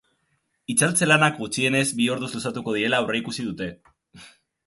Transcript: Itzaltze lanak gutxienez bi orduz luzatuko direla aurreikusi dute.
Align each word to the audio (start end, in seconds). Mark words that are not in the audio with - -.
Itzaltze 0.73 1.07
lanak 1.09 1.35
gutxienez 1.41 1.85
bi 2.01 2.09
orduz 2.15 2.31
luzatuko 2.37 2.75
direla 2.77 3.01
aurreikusi 3.03 3.49
dute. 3.51 3.67